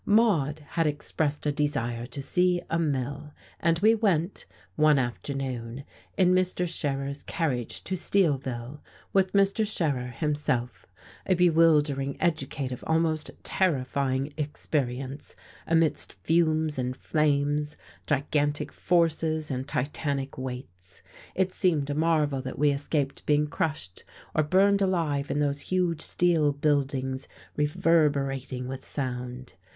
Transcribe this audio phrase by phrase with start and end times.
[0.03, 5.83] Maude had expressed a desire to see a mill, and we went, one afternoon,
[6.17, 6.67] in Mr.
[6.67, 8.79] Scherer's carriage to Steelville,
[9.13, 9.63] with Mr.
[9.63, 10.87] Scherer himself,
[11.27, 15.35] a bewildering, educative, almost terrifying experience
[15.67, 17.77] amidst fumes and flames,
[18.07, 21.03] gigantic forces and titanic weights.
[21.35, 26.01] It seemed a marvel that we escaped being crushed or burned alive in those huge
[26.01, 29.53] steel buildings reverberating with sound.